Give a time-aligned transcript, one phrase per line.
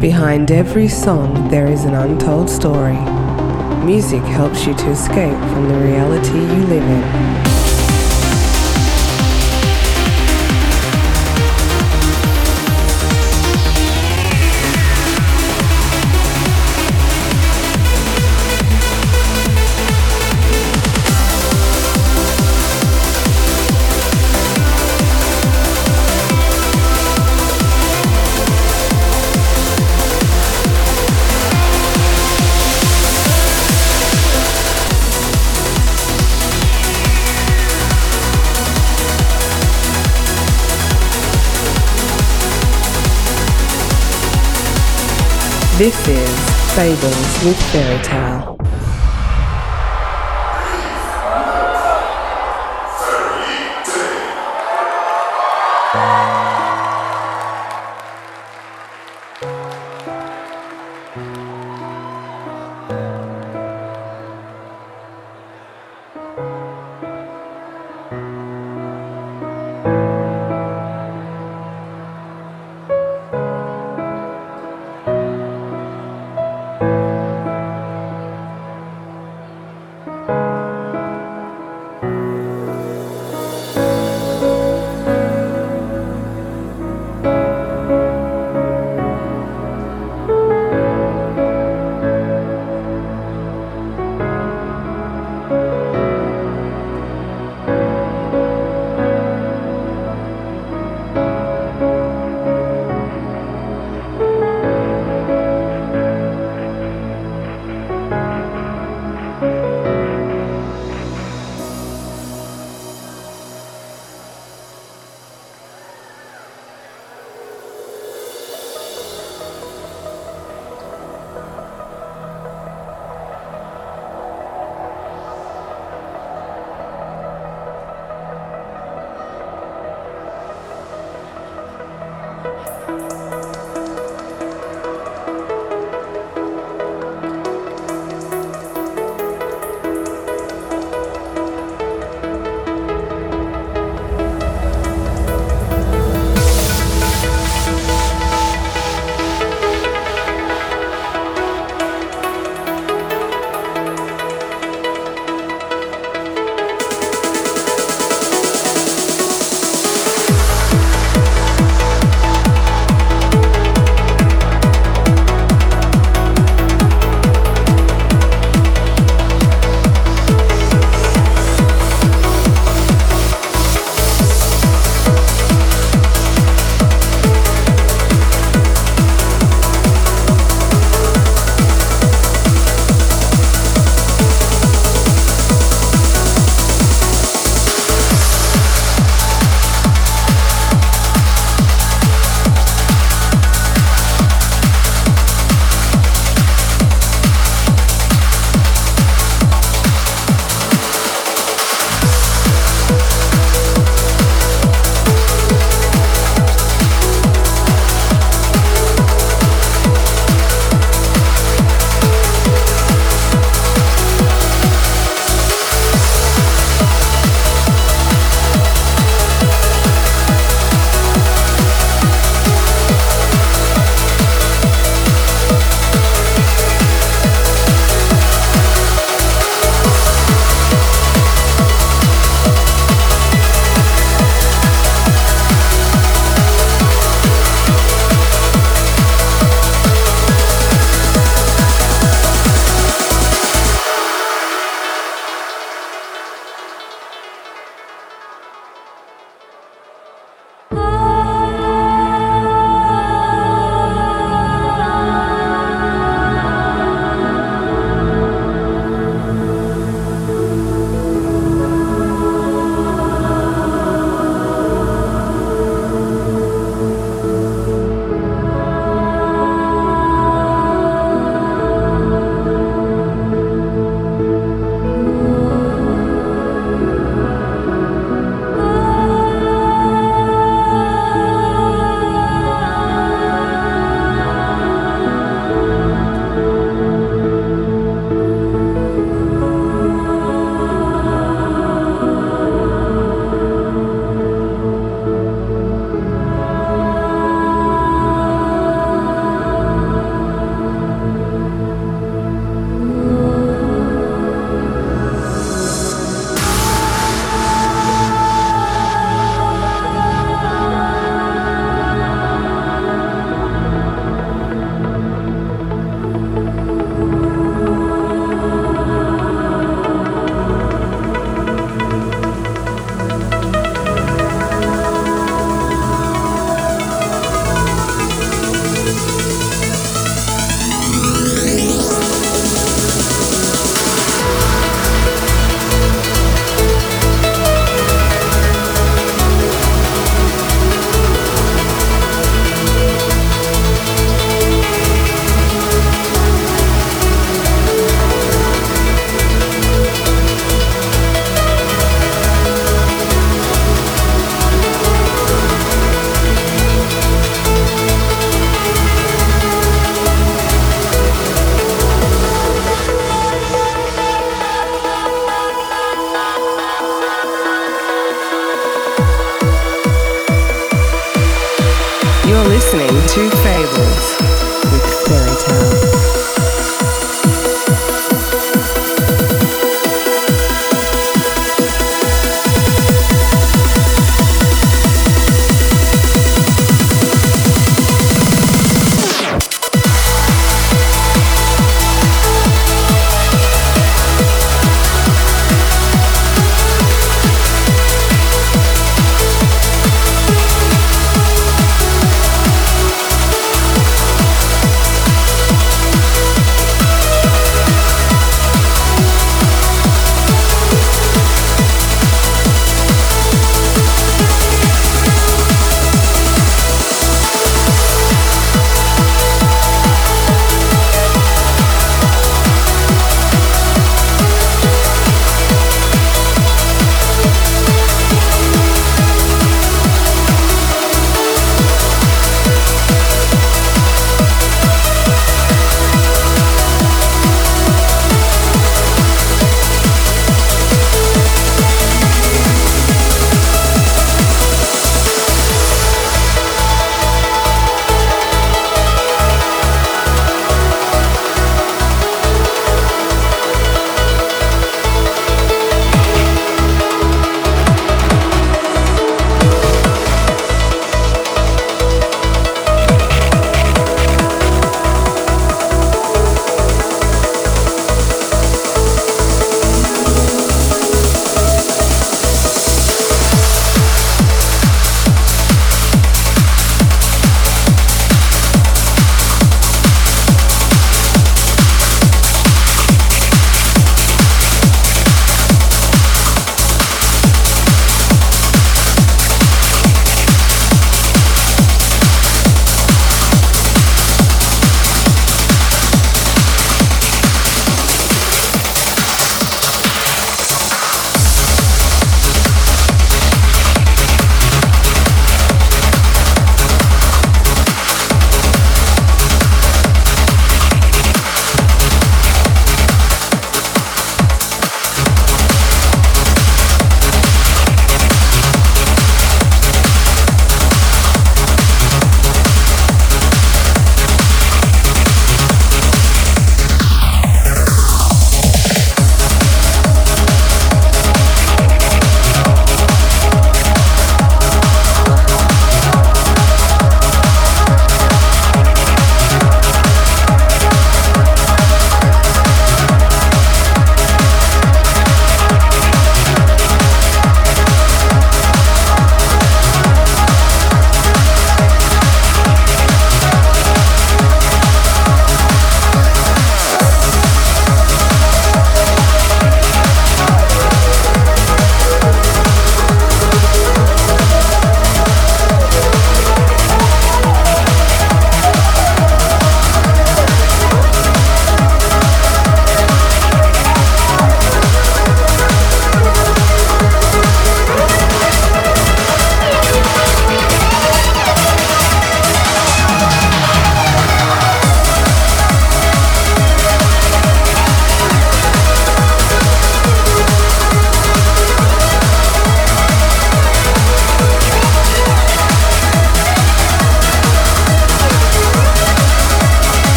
[0.00, 2.98] Behind every song, there is an untold story.
[3.82, 7.55] Music helps you to escape from the reality you live in.
[45.78, 48.02] This is Fables with Fairy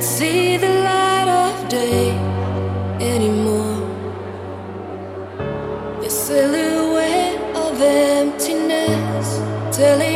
[0.00, 2.12] can't see the light of day
[3.00, 3.76] anymore.
[6.00, 10.09] The silhouette of emptiness telling.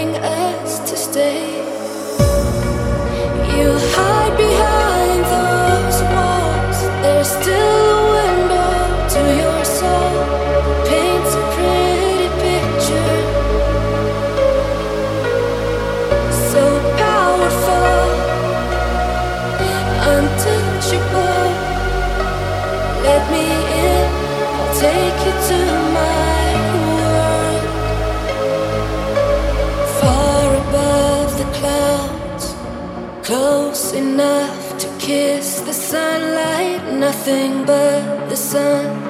[37.27, 39.03] nothing but the sun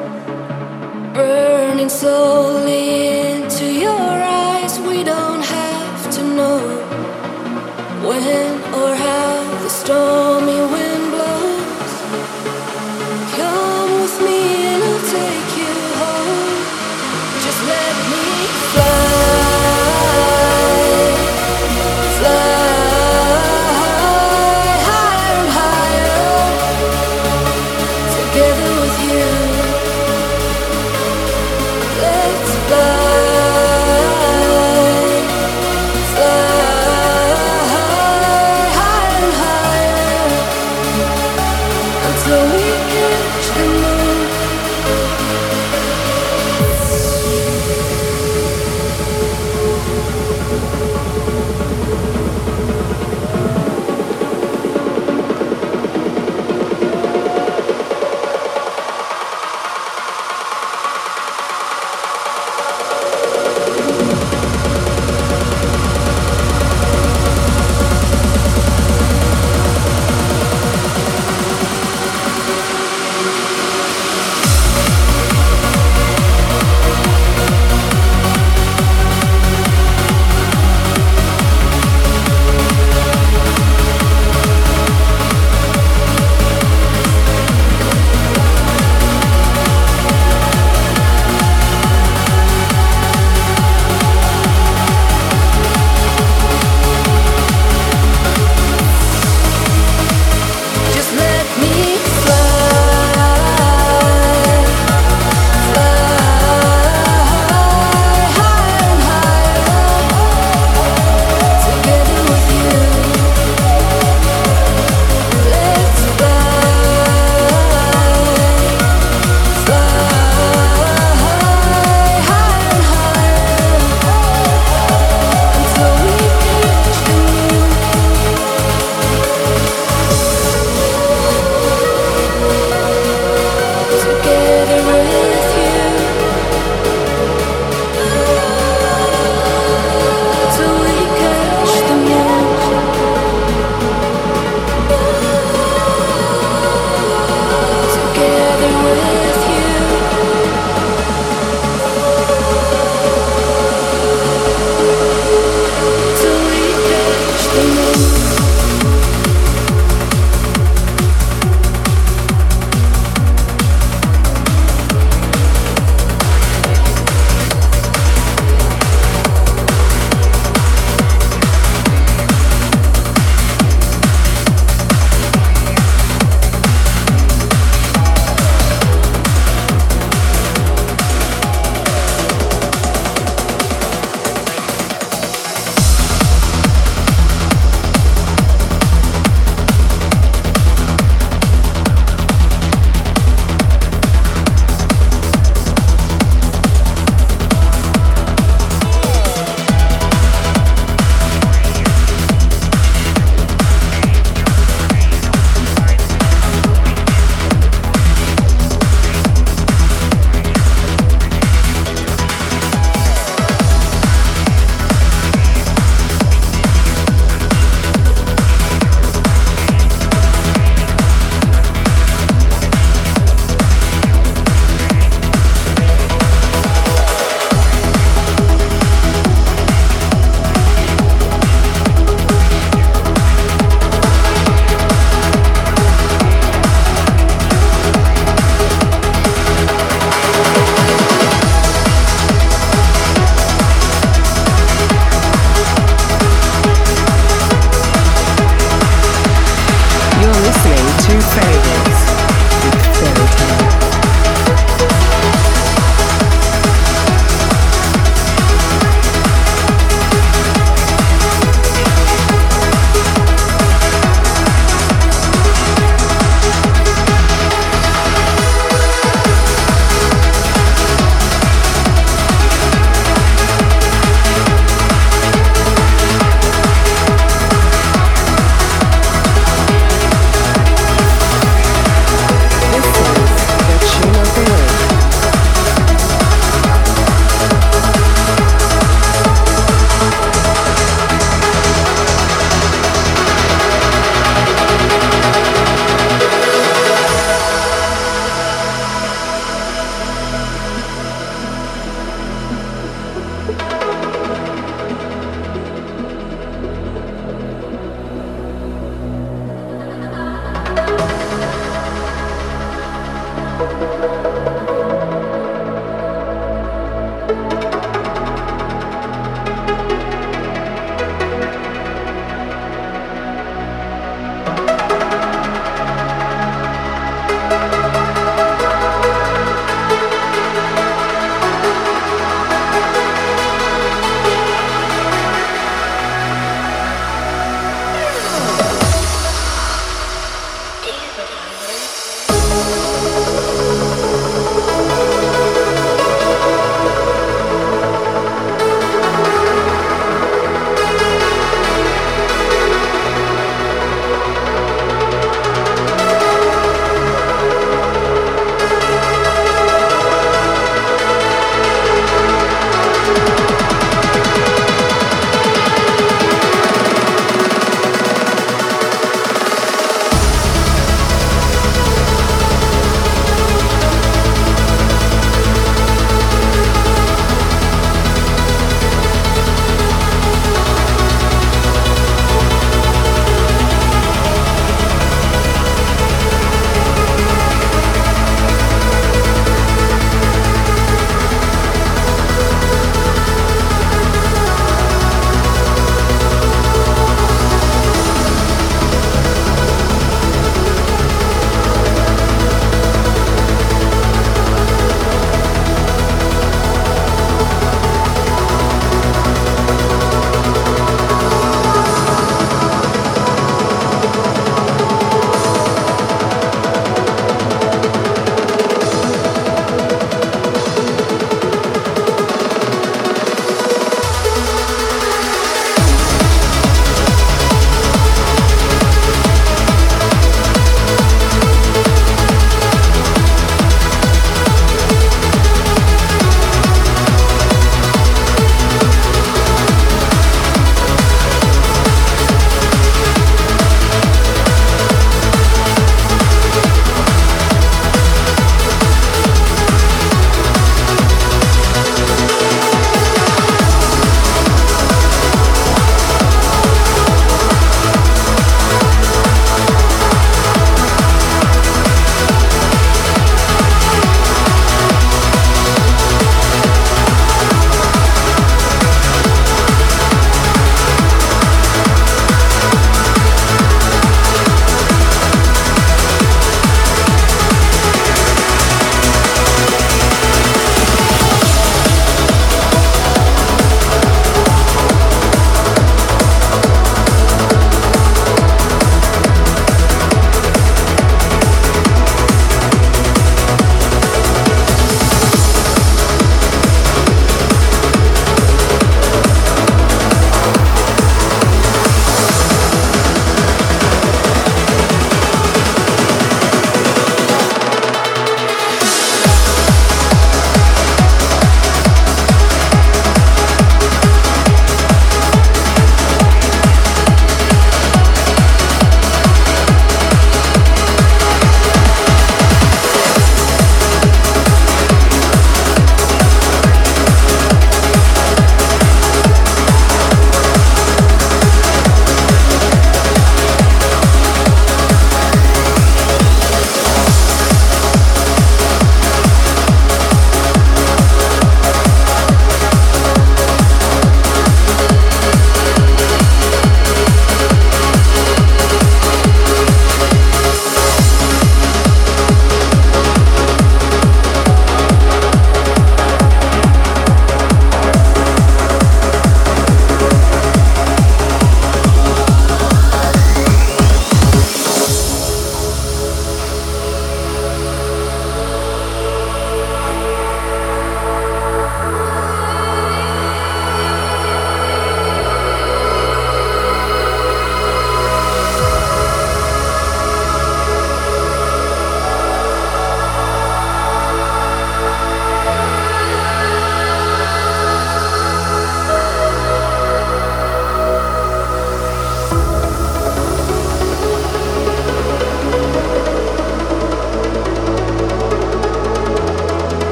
[1.15, 3.04] burning slowly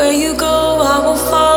[0.00, 1.49] Where you go, I will follow.